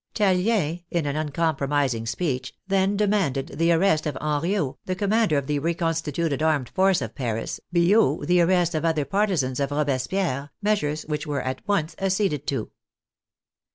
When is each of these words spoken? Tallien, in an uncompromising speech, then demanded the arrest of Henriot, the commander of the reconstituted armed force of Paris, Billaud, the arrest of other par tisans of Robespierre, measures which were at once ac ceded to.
Tallien, 0.15 0.83
in 0.89 1.05
an 1.05 1.15
uncompromising 1.15 2.07
speech, 2.07 2.55
then 2.65 2.97
demanded 2.97 3.59
the 3.59 3.71
arrest 3.71 4.07
of 4.07 4.17
Henriot, 4.19 4.75
the 4.87 4.95
commander 4.95 5.37
of 5.37 5.45
the 5.45 5.59
reconstituted 5.59 6.41
armed 6.41 6.69
force 6.69 7.03
of 7.03 7.13
Paris, 7.13 7.59
Billaud, 7.71 8.25
the 8.25 8.41
arrest 8.41 8.73
of 8.73 8.83
other 8.83 9.05
par 9.05 9.27
tisans 9.27 9.59
of 9.59 9.69
Robespierre, 9.69 10.49
measures 10.59 11.03
which 11.05 11.27
were 11.27 11.43
at 11.43 11.61
once 11.67 11.95
ac 11.99 12.29
ceded 12.29 12.47
to. 12.47 12.71